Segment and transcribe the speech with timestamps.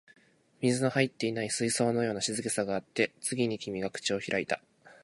[0.61, 4.59] 水の入っていない水槽のような静けさがあって、次に君が口を開いた